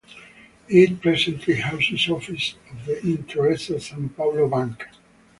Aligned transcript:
It 0.67 0.99
presently 0.99 1.53
houses 1.57 2.09
offices 2.09 2.55
of 2.71 2.85
the 2.87 2.93
Intesa 3.01 3.79
San 3.79 4.09
Paolo 4.09 4.49
bank. 4.49 4.87